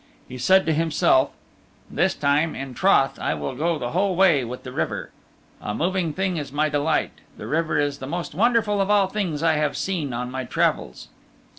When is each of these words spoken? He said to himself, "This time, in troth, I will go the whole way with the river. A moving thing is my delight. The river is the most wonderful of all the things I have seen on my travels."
He 0.27 0.39
said 0.39 0.65
to 0.65 0.73
himself, 0.73 1.29
"This 1.87 2.15
time, 2.15 2.55
in 2.55 2.73
troth, 2.73 3.19
I 3.19 3.35
will 3.35 3.53
go 3.53 3.77
the 3.77 3.91
whole 3.91 4.15
way 4.15 4.43
with 4.43 4.63
the 4.63 4.71
river. 4.71 5.11
A 5.61 5.75
moving 5.75 6.11
thing 6.11 6.37
is 6.37 6.51
my 6.51 6.69
delight. 6.69 7.11
The 7.37 7.45
river 7.45 7.77
is 7.77 7.99
the 7.99 8.07
most 8.07 8.33
wonderful 8.33 8.81
of 8.81 8.89
all 8.89 9.05
the 9.05 9.13
things 9.13 9.43
I 9.43 9.57
have 9.57 9.77
seen 9.77 10.11
on 10.11 10.31
my 10.31 10.43
travels." 10.43 11.09